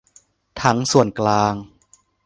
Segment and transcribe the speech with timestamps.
[0.61, 1.53] ทั้งส่วนกลาง